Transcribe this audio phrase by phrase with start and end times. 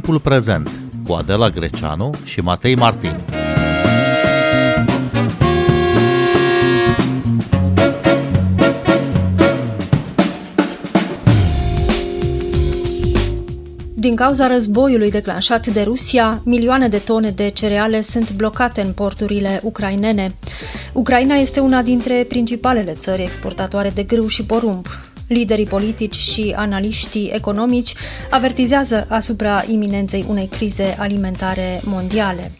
[0.00, 0.70] timpul prezent
[1.06, 3.16] cu Adela Greceanu și Matei Martin.
[13.94, 19.60] Din cauza războiului declanșat de Rusia, milioane de tone de cereale sunt blocate în porturile
[19.62, 20.34] ucrainene.
[20.92, 24.86] Ucraina este una dintre principalele țări exportatoare de grâu și porumb.
[25.28, 27.94] Liderii politici și analiștii economici
[28.30, 32.52] avertizează asupra iminenței unei crize alimentare mondiale.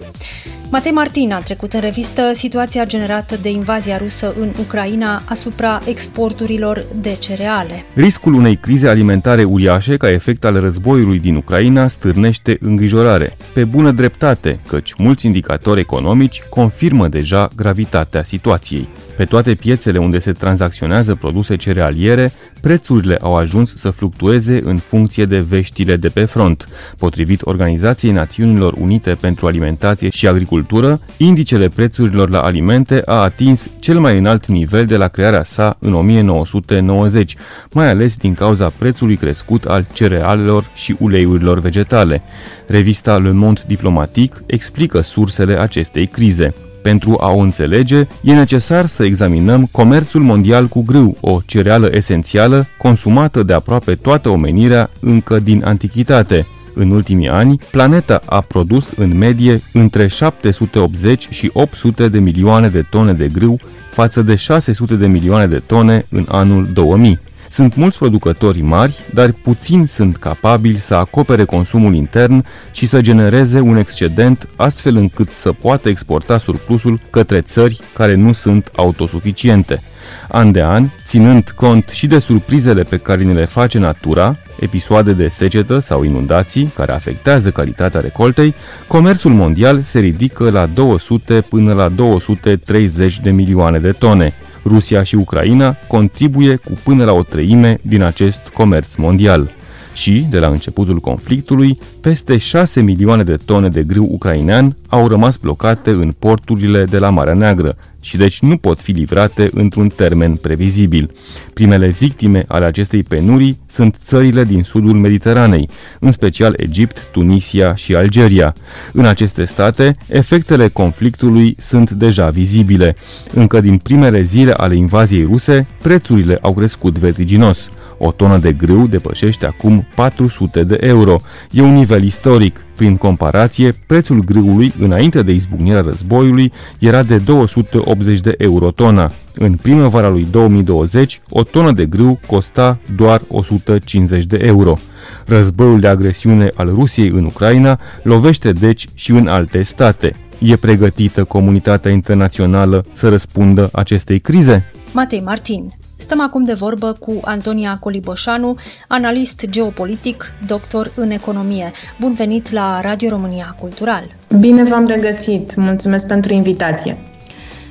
[0.70, 6.84] Matei Martin a trecut în revistă situația generată de invazia rusă în Ucraina asupra exporturilor
[7.00, 7.84] de cereale.
[7.94, 13.36] Riscul unei crize alimentare uriașe ca efect al războiului din Ucraina stârnește îngrijorare.
[13.52, 18.88] Pe bună dreptate, căci mulți indicatori economici confirmă deja gravitatea situației.
[19.18, 25.24] Pe toate piețele unde se tranzacționează produse cerealiere, prețurile au ajuns să fluctueze în funcție
[25.24, 26.68] de veștile de pe front.
[26.98, 33.98] Potrivit Organizației Națiunilor Unite pentru Alimentație și Agricultură, indicele prețurilor la alimente a atins cel
[33.98, 37.36] mai înalt nivel de la crearea sa în 1990,
[37.72, 42.22] mai ales din cauza prețului crescut al cerealelor și uleiurilor vegetale.
[42.66, 46.54] Revista Le Monde Diplomatic explică sursele acestei crize.
[46.88, 52.66] Pentru a o înțelege, e necesar să examinăm comerțul mondial cu grâu, o cereală esențială
[52.78, 56.46] consumată de aproape toată omenirea încă din antichitate.
[56.74, 62.82] În ultimii ani, planeta a produs în medie între 780 și 800 de milioane de
[62.90, 63.58] tone de grâu
[63.90, 67.18] față de 600 de milioane de tone în anul 2000.
[67.50, 73.60] Sunt mulți producători mari, dar puțini sunt capabili să acopere consumul intern și să genereze
[73.60, 79.82] un excedent astfel încât să poată exporta surplusul către țări care nu sunt autosuficiente.
[80.28, 85.12] An de an, ținând cont și de surprizele pe care ne le face natura, episoade
[85.12, 88.54] de secetă sau inundații care afectează calitatea recoltei,
[88.86, 94.34] comerțul mondial se ridică la 200 până la 230 de milioane de tone.
[94.64, 99.56] Rusia și Ucraina contribuie cu până la o treime din acest comerț mondial.
[99.98, 105.36] Și, de la începutul conflictului, peste 6 milioane de tone de grâu ucrainean au rămas
[105.36, 110.34] blocate în porturile de la Marea Neagră și deci nu pot fi livrate într-un termen
[110.34, 111.10] previzibil.
[111.54, 115.68] Primele victime ale acestei penurii sunt țările din sudul Mediteranei,
[116.00, 118.54] în special Egipt, Tunisia și Algeria.
[118.92, 122.96] În aceste state, efectele conflictului sunt deja vizibile.
[123.32, 127.68] Încă din primele zile ale invaziei ruse, prețurile au crescut vertiginos.
[127.98, 131.16] O tonă de grâu depășește acum 400 de euro.
[131.50, 132.64] E un nivel istoric.
[132.76, 139.12] Prin comparație, prețul grâului înainte de izbucnirea războiului era de 280 de euro tona.
[139.34, 144.78] În primăvara lui 2020, o tonă de grâu costa doar 150 de euro.
[145.26, 150.14] Războiul de agresiune al Rusiei în Ucraina lovește deci și în alte state.
[150.38, 154.70] E pregătită comunitatea internațională să răspundă acestei crize?
[154.92, 158.56] Matei Martin Stăm acum de vorbă cu Antonia Coliboșanu,
[158.88, 161.70] analist geopolitic, doctor în economie.
[162.00, 164.04] Bun venit la Radio România Cultural!
[164.40, 165.56] Bine v-am regăsit!
[165.56, 166.98] Mulțumesc pentru invitație!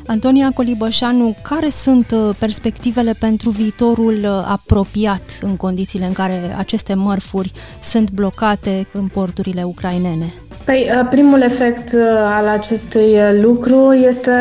[0.07, 6.93] Antonia Colibășanu, care sunt uh, perspectivele pentru viitorul uh, apropiat în condițiile în care aceste
[6.93, 7.51] mărfuri
[7.81, 10.33] sunt blocate în porturile ucrainene?
[10.67, 11.95] Păi, uh, primul efect
[12.37, 14.31] al acestui lucru este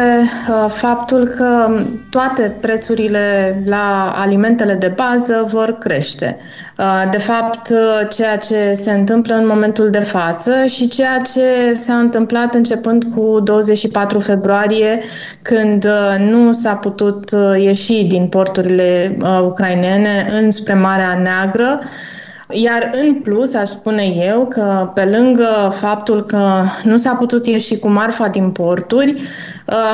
[0.68, 6.36] faptul că toate prețurile la alimentele de bază vor crește.
[7.10, 7.72] De fapt,
[8.08, 13.40] ceea ce se întâmplă în momentul de față și ceea ce s-a întâmplat începând cu
[13.40, 15.00] 24 februarie,
[15.42, 21.80] când uh, nu s-a putut uh, ieși din porturile uh, ucrainene înspre Marea Neagră,
[22.50, 27.78] iar în plus, aș spune eu că pe lângă faptul că nu s-a putut ieși
[27.78, 29.22] cu marfa din porturi,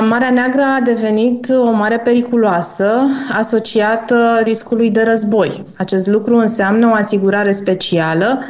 [0.08, 2.94] Marea Neagră a devenit o mare periculoasă
[3.38, 5.62] asociată riscului de război.
[5.76, 8.42] Acest lucru înseamnă o asigurare specială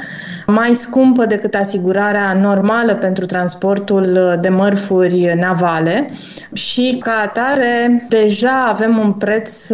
[0.47, 6.11] mai scumpă decât asigurarea normală pentru transportul de mărfuri navale
[6.53, 9.67] și ca atare deja avem un preț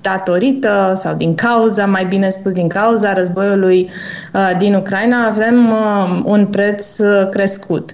[0.00, 6.22] datorită sau din cauza, mai bine spus din cauza războiului uh, din Ucraina, avem uh,
[6.24, 7.90] un preț uh, crescut.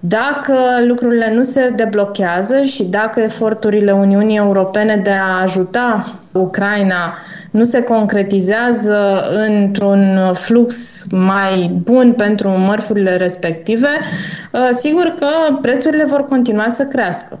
[0.00, 0.54] Dacă
[0.86, 7.16] lucrurile nu se deblochează și dacă eforturile Uniunii Europene de a ajuta Ucraina
[7.50, 13.88] nu se concretizează într-un flux mai bun pentru mărfurile respective,
[14.52, 17.38] uh, sigur că prețurile vor continua să crească.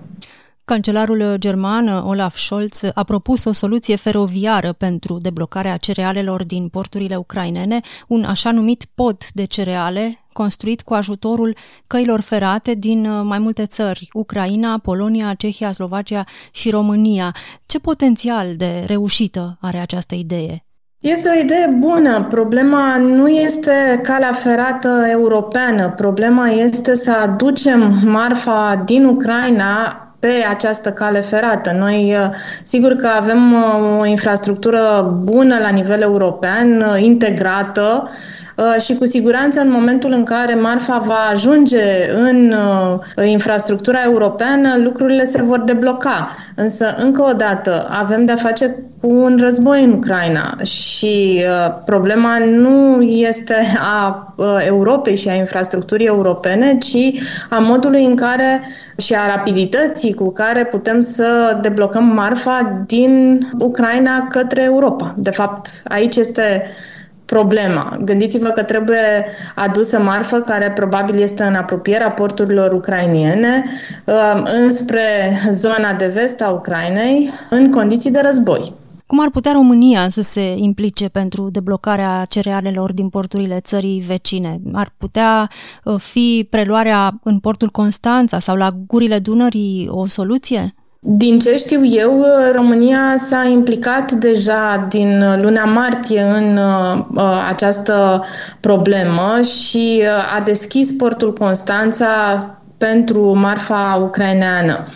[0.68, 7.80] Cancelarul german Olaf Scholz a propus o soluție feroviară pentru deblocarea cerealelor din porturile ucrainene,
[8.08, 11.56] un așa numit pod de cereale construit cu ajutorul
[11.86, 17.34] căilor ferate din uh, mai multe țări, Ucraina, Polonia, Cehia, Slovacia și România.
[17.66, 20.64] Ce potențial de reușită are această idee?
[20.98, 22.24] Este o idee bună.
[22.24, 25.90] Problema nu este calea ferată europeană.
[25.90, 31.72] Problema este să aducem marfa din Ucraina pe această cale ferată.
[31.72, 32.30] Noi, uh,
[32.62, 38.08] sigur că avem uh, o infrastructură bună la nivel european, uh, integrată,
[38.80, 42.54] și cu siguranță în momentul în care marfa va ajunge în
[43.24, 46.28] infrastructura europeană, lucrurile se vor debloca.
[46.54, 52.38] Însă, încă o dată, avem de-a face cu un război în Ucraina și uh, problema
[52.38, 57.20] nu este a uh, Europei și a infrastructurii europene, ci
[57.50, 58.62] a modului în care
[58.96, 65.14] și a rapidității cu care putem să deblocăm marfa din Ucraina către Europa.
[65.16, 66.62] De fapt, aici este
[67.30, 67.96] problema.
[68.00, 73.62] Gândiți-vă că trebuie adusă marfă care probabil este în apropierea porturilor ucrainiene
[74.04, 75.00] uh, înspre
[75.50, 78.74] zona de vest a Ucrainei în condiții de război.
[79.06, 84.60] Cum ar putea România să se implice pentru deblocarea cerealelor din porturile țării vecine?
[84.72, 85.50] Ar putea
[85.84, 90.74] uh, fi preluarea în portul Constanța sau la gurile Dunării o soluție?
[91.00, 98.24] Din ce știu eu, România s-a implicat deja din luna martie în uh, această
[98.60, 102.36] problemă și uh, a deschis portul Constanța
[102.78, 104.86] pentru marfa ucraineană.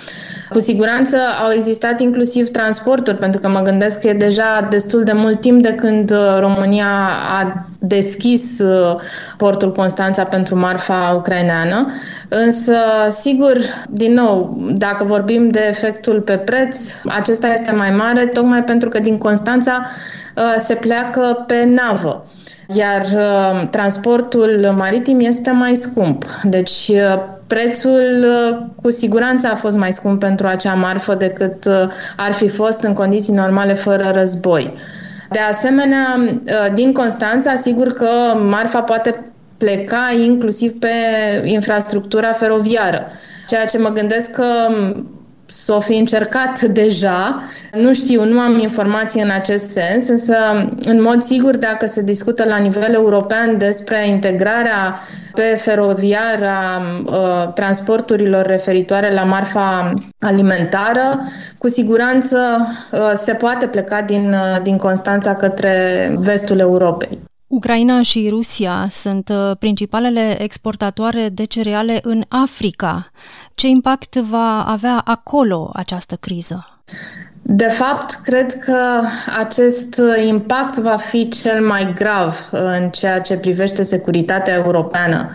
[0.50, 5.12] Cu siguranță au existat inclusiv transporturi, pentru că mă gândesc că e deja destul de
[5.12, 9.00] mult timp de când uh, România a deschis uh,
[9.37, 11.87] portul Constanța pentru marfa ucraineană.
[12.29, 12.76] Însă,
[13.08, 13.56] sigur,
[13.90, 18.99] din nou, dacă vorbim de efectul pe preț, acesta este mai mare, tocmai pentru că
[18.99, 19.82] din Constanța
[20.37, 22.25] uh, se pleacă pe navă
[22.76, 26.24] iar uh, transportul maritim este mai scump.
[26.42, 31.66] Deci uh, prețul uh, cu siguranță a fost mai scump pentru acea marfă decât
[32.16, 34.74] ar fi fost în condiții normale fără război.
[35.30, 36.24] De asemenea,
[36.74, 38.08] din Constanța, sigur că
[38.48, 40.88] marfa poate pleca inclusiv pe
[41.44, 43.06] infrastructura feroviară.
[43.46, 44.44] Ceea ce mă gândesc că
[45.46, 47.42] s-o fi încercat deja.
[47.72, 50.36] Nu știu, nu am informații în acest sens, însă,
[50.82, 54.98] în mod sigur, dacă se discută la nivel european despre integrarea
[55.34, 61.18] pe feroviar a uh, transporturilor referitoare la marfa alimentară,
[61.58, 62.38] cu siguranță
[62.92, 65.72] uh, se poate pleca din, uh, din Constanța către
[66.18, 67.30] vestul Europei.
[67.52, 73.10] Ucraina și Rusia sunt uh, principalele exportatoare de cereale în Africa.
[73.54, 76.66] Ce impact va avea acolo această criză?
[77.43, 79.00] De fapt, cred că
[79.38, 85.31] acest impact va fi cel mai grav în ceea ce privește securitatea europeană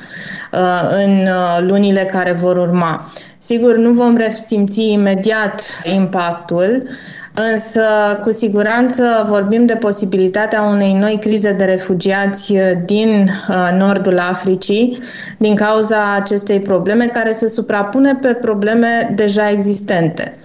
[0.52, 3.12] uh, în uh, lunile care vor urma.
[3.40, 6.88] Sigur, nu vom resimți imediat impactul,
[7.34, 7.82] însă
[8.22, 12.54] cu siguranță vorbim de posibilitatea unei noi crize de refugiați
[12.86, 14.98] din uh, nordul Africii
[15.38, 20.38] din cauza acestei probleme care se suprapune pe probleme deja existente.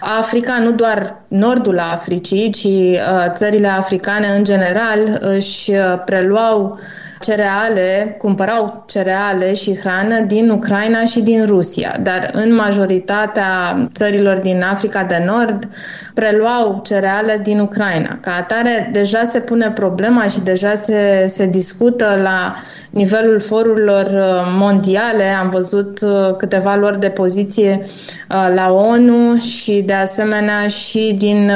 [0.00, 2.98] Africa, nu doar nordul Africii, ci uh,
[3.32, 6.78] țările africane în general își uh, preluau
[7.20, 13.48] cereale, cumpărau cereale și hrană din Ucraina și din Rusia, dar în majoritatea
[13.92, 15.68] țărilor din Africa de Nord
[16.14, 18.18] preluau cereale din Ucraina.
[18.20, 22.54] Ca atare, deja se pune problema și deja se, se discută la
[22.90, 25.24] nivelul forurilor uh, mondiale.
[25.24, 31.50] Am văzut uh, câteva lor de poziție uh, la ONU și de asemenea și din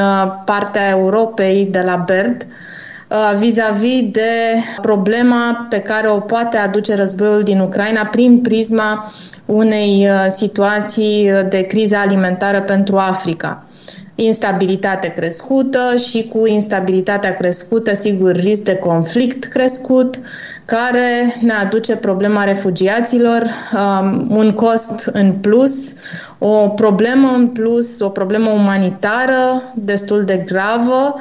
[0.44, 2.52] partea Europei de la BERD Uh,
[3.38, 9.12] vis-a-vis de problema pe care o poate aduce războiul din Ucraina prin prisma
[9.46, 13.66] unei uh, situații de criză alimentară pentru Africa.
[14.16, 20.20] Instabilitate crescută și cu instabilitatea crescută, sigur, risc de conflict crescut,
[20.64, 25.94] care ne aduce problema refugiaților, um, un cost în plus,
[26.38, 31.14] o problemă în plus, o problemă umanitară destul de gravă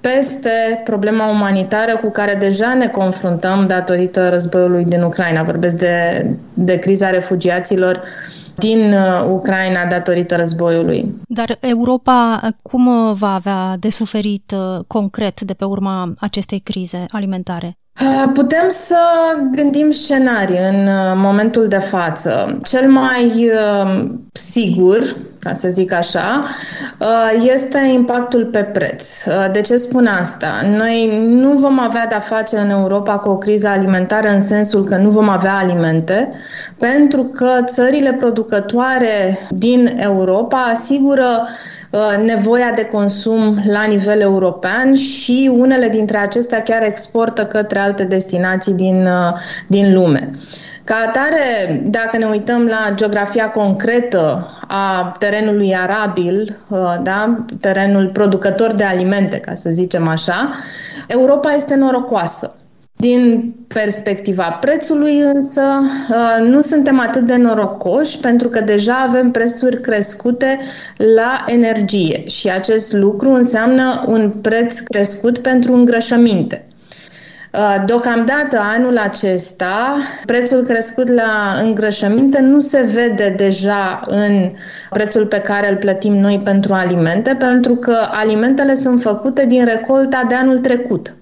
[0.00, 5.42] peste problema umanitară cu care deja ne confruntăm datorită războiului din Ucraina.
[5.42, 8.00] Vorbesc de, de criza refugiaților
[8.54, 11.14] din uh, Ucraina datorită războiului.
[11.28, 17.04] Dar Europa cum uh, va avea de suferit uh, concret de pe urma acestei crize
[17.08, 17.78] alimentare?
[18.32, 18.98] Putem să
[19.52, 20.88] gândim scenarii în
[21.18, 22.58] momentul de față.
[22.62, 23.50] Cel mai
[24.32, 25.16] sigur,
[25.48, 26.44] ca să zic așa,
[27.54, 29.24] este impactul pe preț.
[29.52, 30.48] De ce spun asta?
[30.76, 34.96] Noi nu vom avea de-a face în Europa cu o criză alimentară în sensul că
[34.96, 36.28] nu vom avea alimente,
[36.78, 41.46] pentru că țările producătoare din Europa asigură
[42.24, 48.72] nevoia de consum la nivel european și unele dintre acestea chiar exportă către alte destinații
[48.72, 49.08] din,
[49.66, 50.30] din lume.
[50.84, 55.37] Ca atare, dacă ne uităm la geografia concretă a terenului
[55.74, 60.50] arabil, uh, da, terenul producător de alimente, ca să zicem așa,
[61.06, 62.52] Europa este norocoasă.
[62.96, 65.62] Din perspectiva prețului însă
[66.10, 70.58] uh, nu suntem atât de norocoși pentru că deja avem prețuri crescute
[71.14, 76.66] la energie și acest lucru înseamnă un preț crescut pentru îngrășăminte.
[77.58, 79.96] Uh, deocamdată, anul acesta,
[80.26, 84.50] prețul crescut la îngrășăminte nu se vede deja în
[84.90, 90.24] prețul pe care îl plătim noi pentru alimente, pentru că alimentele sunt făcute din recolta
[90.28, 91.17] de anul trecut.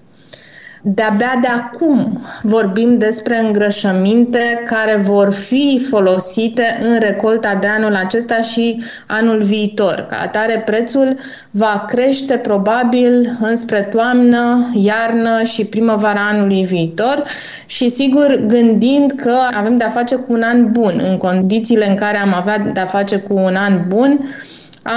[0.81, 8.41] De-abia de acum vorbim despre îngrășăminte care vor fi folosite în recolta de anul acesta
[8.41, 10.07] și anul viitor.
[10.09, 11.15] Ca atare, prețul
[11.51, 17.23] va crește probabil înspre toamnă, iarnă și primăvara anului viitor
[17.65, 22.17] și sigur gândind că avem de-a face cu un an bun, în condițiile în care
[22.17, 24.19] am avea de-a face cu un an bun,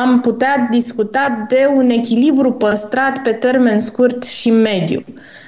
[0.03, 5.05] am putea discuta de un echilibru păstrat pe termen scurt și mediu.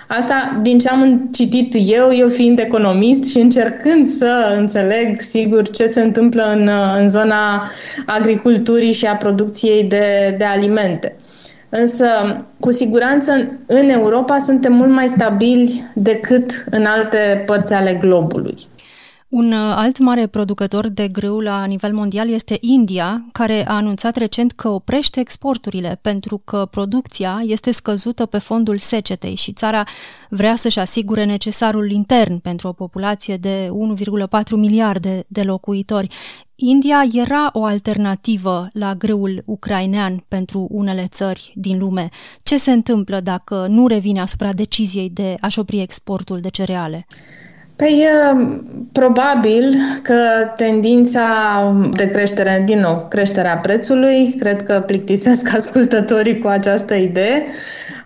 [0.09, 5.87] Asta din ce am citit eu, eu fiind economist și încercând să înțeleg, sigur, ce
[5.87, 6.69] se întâmplă în,
[7.01, 7.71] în zona
[8.07, 11.17] agriculturii și a producției de, de alimente.
[11.69, 12.07] Însă,
[12.61, 13.33] cu siguranță,
[13.67, 18.69] în Europa suntem mult mai stabili decât în alte părți ale globului.
[19.33, 24.17] Un uh, alt mare producător de grâu la nivel mondial este India, care a anunțat
[24.17, 29.85] recent că oprește exporturile pentru că producția este scăzută pe fondul secetei și țara
[30.29, 36.15] vrea să-și asigure necesarul intern pentru o populație de 1,4 miliarde de locuitori.
[36.55, 42.09] India era o alternativă la grâul ucrainean pentru unele țări din lume.
[42.43, 47.07] Ce se întâmplă dacă nu revine asupra deciziei de a-și opri exportul de cereale?
[47.83, 48.07] Păi,
[48.93, 50.15] probabil că
[50.57, 51.23] tendința
[51.97, 57.45] de creștere, din nou, creșterea prețului, cred că plictisesc ascultătorii cu această idee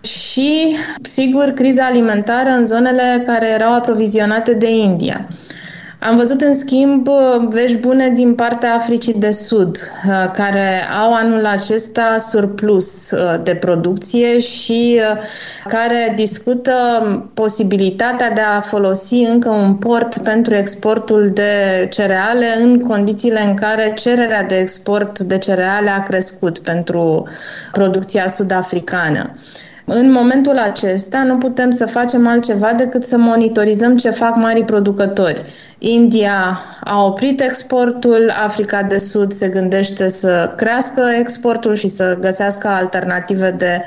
[0.01, 5.27] și, sigur, criza alimentară în zonele care erau aprovizionate de India.
[5.99, 7.07] Am văzut, în schimb,
[7.49, 9.75] vești bune din partea Africii de Sud,
[10.07, 15.21] uh, care au anul acesta surplus uh, de producție și uh,
[15.67, 16.73] care discută
[17.33, 23.91] posibilitatea de a folosi încă un port pentru exportul de cereale în condițiile în care
[23.95, 27.27] cererea de export de cereale a crescut pentru
[27.71, 29.31] producția sud-africană.
[29.89, 35.41] În momentul acesta nu putem să facem altceva decât să monitorizăm ce fac mari producători.
[35.77, 42.67] India a oprit exportul, Africa de Sud se gândește să crească exportul și să găsească
[42.67, 43.81] alternative de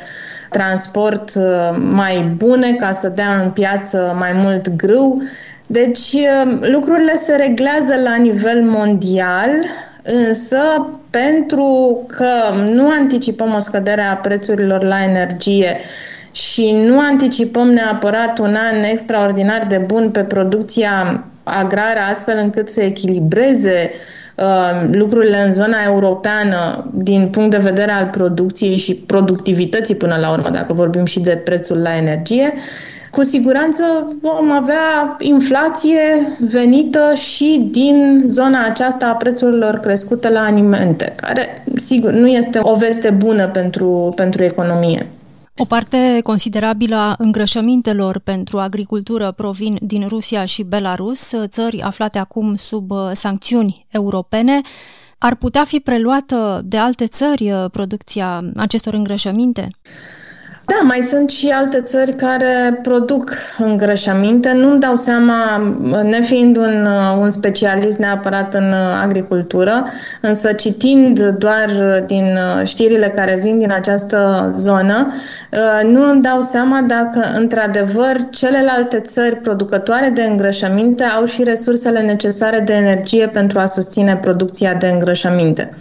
[0.50, 5.22] transport uh, mai bune ca să dea în piață mai mult grâu.
[5.66, 9.50] Deci uh, lucrurile se reglează la nivel mondial,
[10.10, 15.76] însă pentru că nu anticipăm o scădere a prețurilor la energie
[16.32, 22.80] și nu anticipăm neapărat un an extraordinar de bun pe producția agrară, astfel încât să
[22.80, 23.90] echilibreze
[24.36, 30.30] uh, lucrurile în zona europeană din punct de vedere al producției și productivității până la
[30.30, 32.52] urmă, dacă vorbim și de prețul la energie,
[33.10, 41.12] cu siguranță vom avea inflație venită și din zona aceasta a prețurilor crescute la alimente,
[41.16, 45.06] care, sigur, nu este o veste bună pentru, pentru economie.
[45.56, 52.54] O parte considerabilă a îngrășămintelor pentru agricultură provin din Rusia și Belarus, țări aflate acum
[52.56, 54.60] sub uh, sancțiuni europene.
[55.18, 59.68] Ar putea fi preluată de alte țări uh, producția acestor îngrășăminte?
[60.70, 64.52] Da, mai sunt și alte țări care produc îngrășăminte.
[64.52, 65.62] Nu-mi dau seama,
[66.02, 66.86] nefiind un,
[67.18, 68.72] un specialist neapărat în
[69.02, 69.86] agricultură,
[70.20, 71.70] însă citind doar
[72.06, 75.12] din știrile care vin din această zonă,
[75.82, 82.60] nu îmi dau seama dacă, într-adevăr, celelalte țări producătoare de îngrășăminte au și resursele necesare
[82.60, 85.74] de energie pentru a susține producția de îngrășăminte.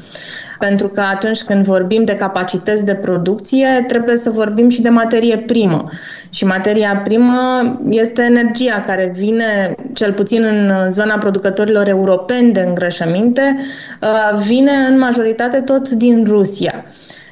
[0.59, 5.37] Pentru că atunci când vorbim de capacități de producție, trebuie să vorbim și de materie
[5.37, 5.83] primă.
[6.29, 13.55] Și materia primă este energia care vine, cel puțin în zona producătorilor europeni de îngrășăminte,
[14.01, 16.85] uh, vine în majoritate tot din Rusia.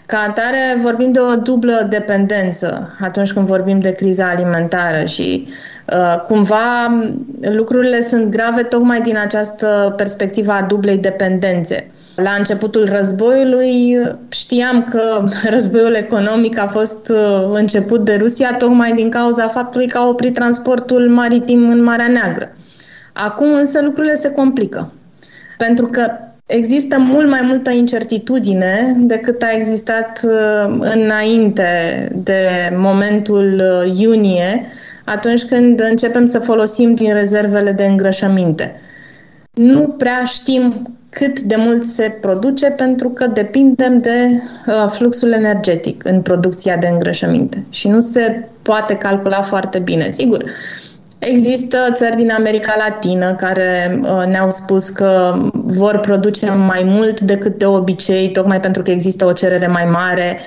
[0.07, 5.47] Ca atare, vorbim de o dublă dependență atunci când vorbim de criza alimentară și
[5.93, 6.99] uh, cumva
[7.41, 11.91] lucrurile sunt grave tocmai din această perspectivă a dublei dependențe.
[12.15, 13.97] La începutul războiului
[14.29, 19.97] știam că războiul economic a fost uh, început de Rusia tocmai din cauza faptului că
[19.97, 22.55] a oprit transportul maritim în Marea Neagră.
[23.13, 24.91] Acum însă lucrurile se complică.
[25.57, 26.11] Pentru că
[26.47, 31.67] Există mult mai multă incertitudine decât a existat uh, înainte
[32.23, 34.65] de momentul uh, iunie,
[35.05, 38.81] atunci când începem să folosim din rezervele de îngrășăminte.
[39.53, 46.03] Nu prea știm cât de mult se produce pentru că depindem de uh, fluxul energetic
[46.05, 50.11] în producția de îngrășăminte și nu se poate calcula foarte bine.
[50.11, 50.43] Sigur,
[51.19, 57.57] Există țări din America Latină care uh, ne-au spus că vor produce mai mult decât
[57.57, 60.39] de obicei, tocmai pentru că există o cerere mai mare.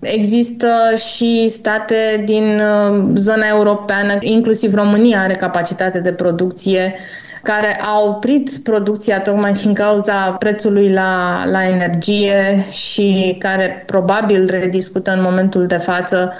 [0.00, 0.68] Există
[1.12, 6.94] și state din uh, zona europeană, inclusiv România are capacitate de producție,
[7.42, 15.12] care au oprit producția tocmai din cauza prețului la, la energie și care probabil rediscută
[15.12, 16.32] în momentul de față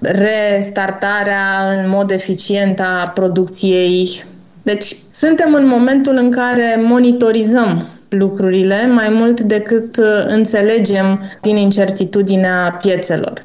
[0.00, 1.42] restartarea
[1.78, 4.24] în mod eficient a producției.
[4.62, 12.78] Deci suntem în momentul în care monitorizăm lucrurile mai mult decât uh, înțelegem din incertitudinea
[12.82, 13.42] piețelor.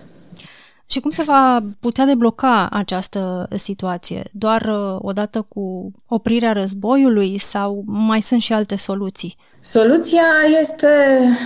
[0.94, 4.24] Și cum se va putea debloca această situație?
[4.32, 9.38] Doar uh, odată cu oprirea războiului sau mai sunt și alte soluții?
[9.60, 10.24] Soluția
[10.60, 10.88] este,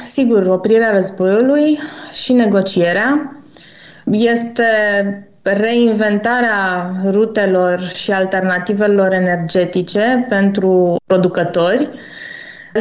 [0.04, 1.80] sigur, oprirea războiului
[2.14, 3.42] și negocierea
[4.12, 4.64] este
[5.42, 11.90] reinventarea rutelor și alternativelor energetice pentru producători,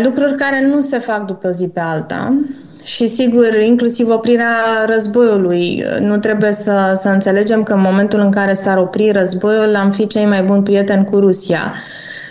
[0.03, 2.39] lucruri care nu se fac după o zi pe alta.
[2.87, 5.85] Și sigur, inclusiv oprirea războiului.
[6.01, 10.07] Nu trebuie să, să înțelegem că în momentul în care s-ar opri războiul, am fi
[10.07, 11.75] cei mai buni prieteni cu Rusia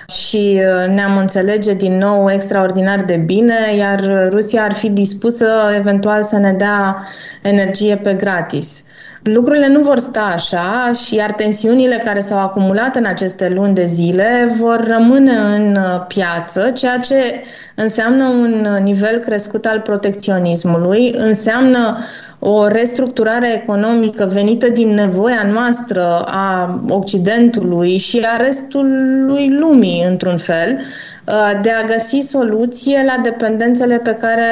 [0.08, 6.24] și uh, ne-am înțelege din nou extraordinar de bine, iar Rusia ar fi dispusă eventual
[6.24, 6.98] să ne dea
[7.42, 8.84] energie pe gratis.
[9.34, 13.86] Lucrurile nu vor sta așa și iar tensiunile care s-au acumulat în aceste luni de
[13.86, 17.44] zile vor rămâne în uh, piață, ceea ce
[17.76, 21.98] înseamnă un nivel crescut al protecționismului, înseamnă
[22.40, 30.78] o restructurare economică venită din nevoia noastră a Occidentului și a restului lumii, într-un fel,
[30.80, 31.15] uh,
[31.62, 34.48] de a găsi soluție la dependențele pe care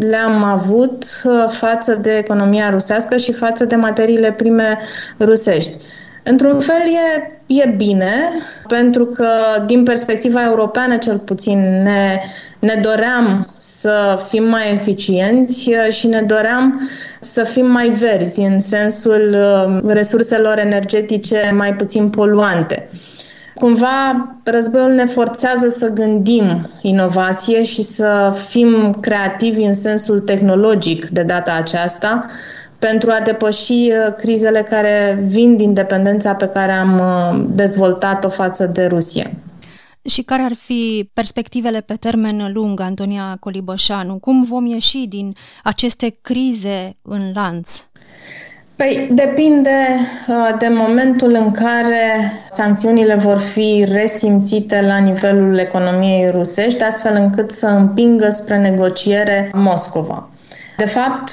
[0.00, 4.78] le-am avut uh, față de economia rusească și față de materiile prime
[5.20, 5.76] rusești.
[6.22, 6.82] Într-un fel
[7.46, 8.12] e, e bine,
[8.66, 9.28] pentru că
[9.66, 12.20] din perspectiva europeană cel puțin ne,
[12.58, 16.88] ne doream să fim mai eficienți și ne doream
[17.20, 22.88] să fim mai verzi în sensul uh, resurselor energetice mai puțin poluante.
[23.58, 31.22] Cumva, războiul ne forțează să gândim inovație și să fim creativi în sensul tehnologic de
[31.22, 32.26] data aceasta,
[32.78, 38.66] pentru a depăși uh, crizele care vin din dependența pe care am uh, dezvoltat-o față
[38.66, 39.30] de Rusia.
[40.02, 44.18] Și care ar fi perspectivele pe termen lung, Antonia Colibășanu?
[44.18, 47.70] Cum vom ieși din aceste crize în lanț?
[48.78, 49.86] Păi depinde
[50.28, 57.50] uh, de momentul în care sancțiunile vor fi resimțite la nivelul economiei rusești, astfel încât
[57.50, 60.28] să împingă spre negociere Moscova.
[60.76, 61.30] De fapt,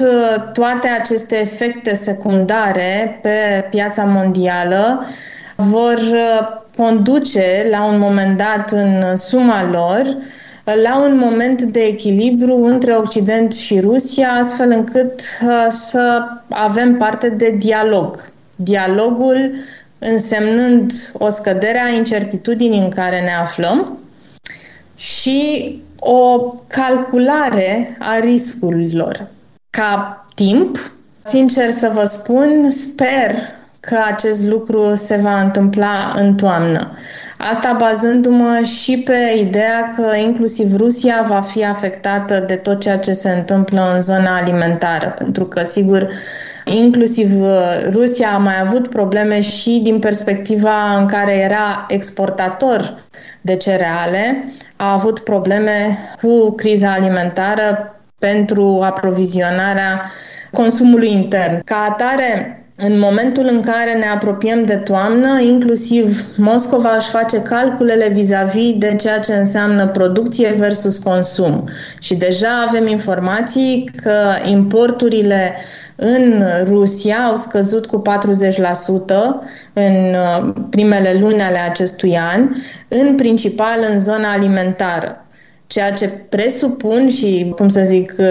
[0.53, 5.05] toate aceste efecte secundare pe piața mondială
[5.55, 5.99] vor
[6.77, 10.17] conduce la un moment dat în suma lor
[10.73, 17.29] la un moment de echilibru între Occident și Rusia, astfel încât uh, să avem parte
[17.29, 18.31] de dialog.
[18.55, 19.51] Dialogul
[19.99, 23.99] însemnând o scădere a incertitudinii în care ne aflăm
[24.95, 29.27] și o calculare a riscurilor
[29.69, 30.93] ca timp.
[31.23, 33.35] Sincer să vă spun, sper
[33.85, 36.91] că acest lucru se va întâmpla în toamnă.
[37.37, 43.13] Asta bazându-mă și pe ideea că inclusiv Rusia va fi afectată de tot ceea ce
[43.13, 46.07] se întâmplă în zona alimentară, pentru că, sigur,
[46.65, 47.29] inclusiv
[47.91, 53.03] Rusia a mai avut probleme și din perspectiva în care era exportator
[53.41, 60.01] de cereale, a avut probleme cu criza alimentară pentru aprovizionarea
[60.51, 61.59] consumului intern.
[61.63, 68.09] Ca atare, în momentul în care ne apropiem de toamnă, inclusiv Moscova își face calculele
[68.09, 71.69] vis-a-vis de ceea ce înseamnă producție versus consum.
[71.99, 75.55] Și deja avem informații că importurile
[75.95, 78.03] în Rusia au scăzut cu 40%
[79.73, 82.49] în uh, primele luni ale acestui an,
[82.87, 85.25] în principal în zona alimentară.
[85.67, 88.25] Ceea ce presupun și, cum să zic, uh,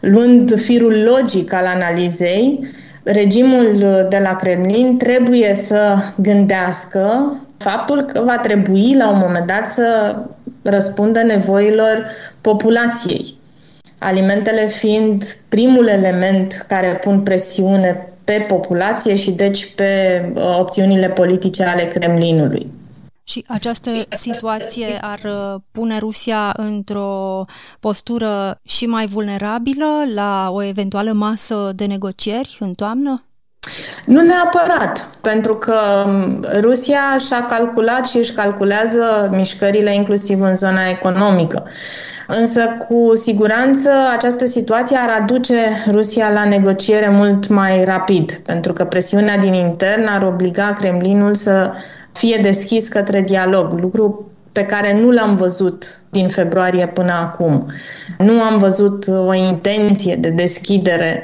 [0.00, 2.60] luând firul logic al analizei,
[3.02, 3.76] regimul
[4.08, 10.16] de la Kremlin trebuie să gândească faptul că va trebui la un moment dat să
[10.62, 12.06] răspundă nevoilor
[12.40, 13.34] populației.
[13.98, 21.64] Alimentele fiind primul element care pun presiune pe populație și deci pe uh, opțiunile politice
[21.64, 22.66] ale Kremlinului.
[23.32, 27.44] Și această situație ar uh, pune Rusia într-o
[27.80, 33.24] postură și mai vulnerabilă la o eventuală masă de negocieri în toamnă?
[34.06, 35.74] Nu neapărat, pentru că
[36.06, 41.62] um, Rusia și-a calculat și își calculează mișcările inclusiv în zona economică.
[42.26, 45.54] Însă, cu siguranță, această situație ar aduce
[45.90, 51.72] Rusia la negociere mult mai rapid, pentru că presiunea din intern ar obliga Kremlinul să
[52.12, 57.66] fie deschis către dialog, lucru pe care nu l-am văzut din februarie până acum.
[58.18, 61.22] Nu am văzut o intenție de deschidere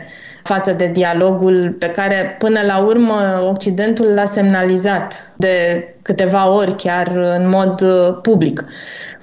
[0.48, 7.06] față de dialogul pe care până la urmă Occidentul l-a semnalizat de câteva ori, chiar
[7.38, 8.64] în mod uh, public.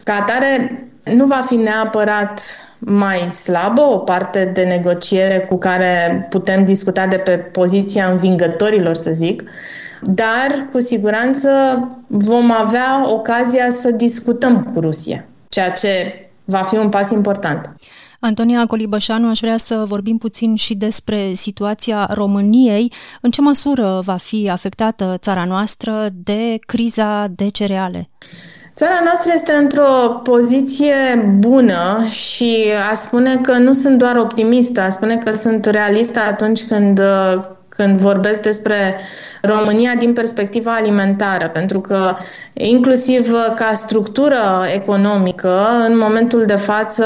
[0.04, 2.42] Ca atare, nu va fi neapărat
[2.80, 9.12] mai slabă o parte de negociere cu care putem discuta de pe poziția învingătorilor, să
[9.12, 9.44] zic,
[10.02, 11.50] dar cu siguranță
[12.08, 15.90] vom avea ocazia să discutăm cu Rusia, ceea ce
[16.44, 17.76] va fi un pas important.
[18.26, 22.92] Antonia Colibășanu, aș vrea să vorbim puțin și despre situația României.
[23.22, 28.10] În ce măsură va fi afectată țara noastră de criza de cereale?
[28.76, 30.94] Țara noastră este într-o poziție
[31.40, 36.64] bună și a spune că nu sunt doar optimistă, a spune că sunt realistă atunci
[36.64, 37.02] când
[37.76, 38.96] când vorbesc despre
[39.42, 42.16] România din perspectiva alimentară, pentru că
[42.54, 47.06] inclusiv ca structură economică, în momentul de față,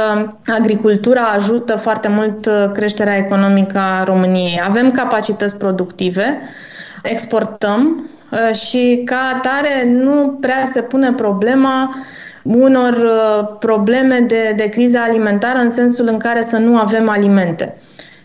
[0.60, 4.62] agricultura ajută foarte mult creșterea economică a României.
[4.67, 6.41] Avem capacități productive,
[7.03, 11.95] exportăm uh, și ca atare nu prea se pune problema
[12.43, 17.77] unor uh, probleme de, de criză alimentară în sensul în care să nu avem alimente.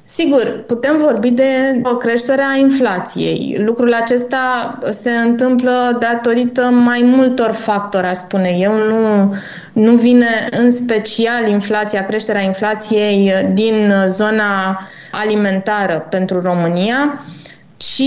[0.07, 3.57] Sigur, putem vorbi de o creștere a inflației.
[3.65, 8.73] Lucrul acesta se întâmplă datorită mai multor factori, a spune eu.
[8.73, 9.35] Nu,
[9.73, 14.81] nu vine în special inflația, creșterea inflației din zona
[15.13, 17.25] alimentară pentru România,
[17.77, 18.03] ci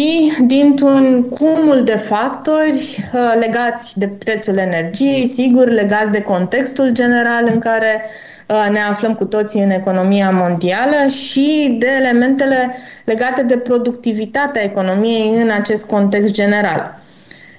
[0.45, 7.59] dintr-un cumul de factori uh, legați de prețul energiei, sigur, legați de contextul general în
[7.59, 8.36] care uh,
[8.71, 15.49] ne aflăm cu toții în economia mondială și de elementele legate de productivitatea economiei în
[15.49, 16.99] acest context general.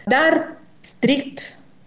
[0.05, 1.41] Dar, strict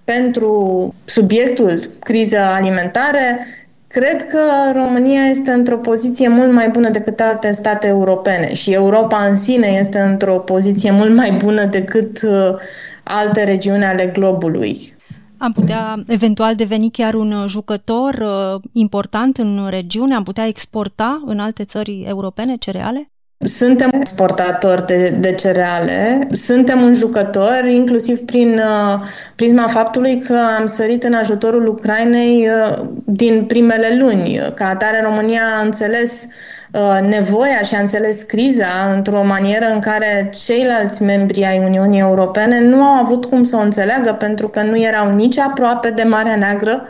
[0.04, 3.46] pentru subiectul criză alimentare,
[3.94, 4.40] Cred că
[4.74, 9.68] România este într-o poziție mult mai bună decât alte state europene și Europa în sine
[9.68, 12.56] este într-o poziție mult mai bună decât uh,
[13.04, 14.96] alte regiuni ale globului.
[15.42, 20.16] Am putea eventual deveni chiar un jucător uh, important în regiune?
[20.16, 23.12] Am putea exporta în alte țări europene cereale?
[23.44, 29.04] Suntem exportatori de, de cereale, suntem un jucător, inclusiv prin uh,
[29.36, 34.40] prisma faptului că am sărit în ajutorul Ucrainei uh, din primele luni.
[34.54, 36.28] Ca atare, România a înțeles
[36.74, 42.62] uh, nevoia și a înțeles criza într-o manieră în care ceilalți membri ai Uniunii Europene
[42.62, 46.36] nu au avut cum să o înțeleagă pentru că nu erau nici aproape de Marea
[46.36, 46.88] Neagră,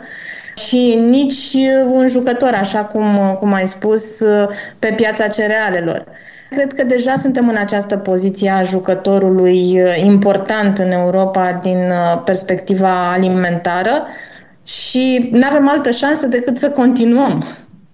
[0.56, 6.04] și nici un jucător, așa cum, cum ai spus, uh, pe piața cerealelor.
[6.52, 12.22] Cred că deja suntem în această poziție a jucătorului uh, important în Europa din uh,
[12.24, 14.06] perspectiva alimentară
[14.64, 17.44] și nu avem altă șansă decât să continuăm.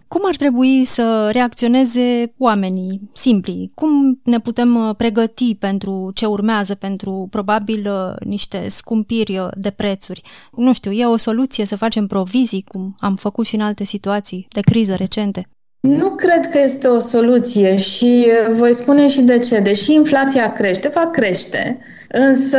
[0.08, 3.70] Cum ar trebui să reacționeze oamenii simpli?
[3.74, 7.88] Cum ne putem uh, pregăti pentru ce urmează, pentru probabil
[8.24, 10.22] niște scumpiri de prețuri?
[10.52, 14.46] Nu știu, e o soluție să facem provizii, cum am făcut și în alte situații
[14.50, 15.48] de criză recente?
[15.80, 19.58] Nu cred că este o soluție și voi spune și de ce.
[19.58, 22.58] Deși inflația crește, va crește, însă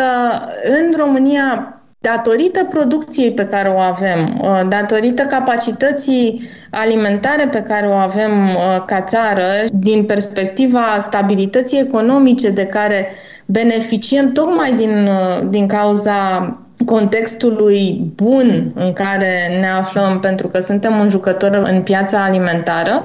[0.64, 7.94] în România datorită producției pe care o avem, uh, datorită capacității alimentare pe care o
[7.94, 13.08] avem uh, ca țară, din perspectiva stabilității economice de care
[13.46, 21.00] beneficiem tocmai din, uh, din cauza contextului bun în care ne aflăm, pentru că suntem
[21.00, 23.04] un jucător în piața alimentară,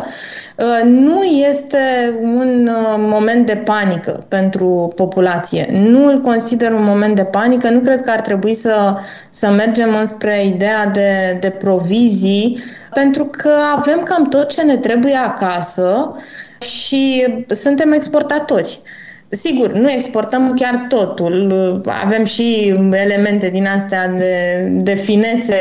[0.57, 1.79] uh, nu este
[2.23, 5.69] un uh, moment de panică pentru populație.
[5.73, 8.97] Nu îl consider un moment de panică, nu cred că ar trebui să,
[9.31, 12.59] să mergem înspre ideea de, de provizii,
[12.95, 16.17] pentru că avem cam tot ce ne trebuie acasă
[16.59, 18.81] și suntem exportatori.
[19.35, 21.81] Sigur, nu exportăm chiar totul.
[22.05, 25.57] Avem și elemente din astea de, de finețe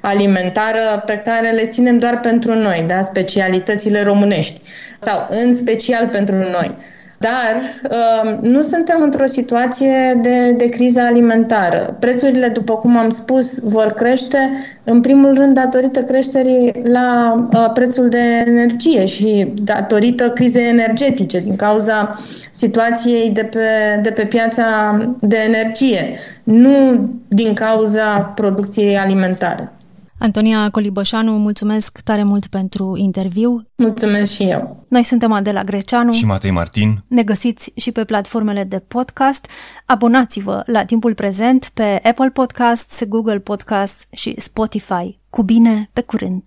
[0.00, 3.02] alimentară pe care le ținem doar pentru noi, da?
[3.02, 4.60] specialitățile românești
[4.98, 6.76] sau în special pentru noi.
[7.24, 7.54] Dar
[7.90, 11.96] uh, nu suntem într-o situație de, de criză alimentară.
[12.00, 14.38] Prețurile, după cum am spus, vor crește,
[14.84, 21.56] în primul rând, datorită creșterii la uh, prețul de energie și datorită crizei energetice, din
[21.56, 22.18] cauza
[22.50, 29.72] situației de pe, de pe piața de energie, nu din cauza producției alimentare.
[30.18, 33.68] Antonia Colibășanu, mulțumesc tare mult pentru interviu.
[33.74, 34.86] Mulțumesc și eu.
[34.88, 37.04] Noi suntem Adela Greceanu și Matei Martin.
[37.08, 39.46] Ne găsiți și pe platformele de podcast.
[39.86, 45.18] Abonați-vă la timpul prezent pe Apple Podcasts, Google Podcasts și Spotify.
[45.30, 46.42] Cu bine, pe curând!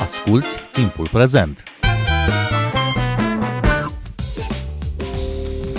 [0.00, 1.62] Asculți timpul prezent!